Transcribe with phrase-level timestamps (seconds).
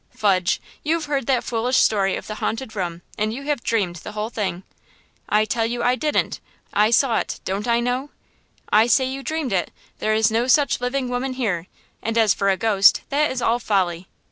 [0.09, 0.59] "Fudge!
[0.81, 4.31] you've heard that foolish story of the haunted room, and you have dreamed the whole
[4.31, 4.63] thing!"
[5.29, 6.39] "I tell you I didn't!
[6.73, 7.39] I saw it!
[7.45, 8.09] Don't I know?"
[8.73, 9.69] "I say you dreamed it!
[9.99, 11.67] There is no such living woman here;
[12.01, 14.07] and as for a ghost, that is all folly.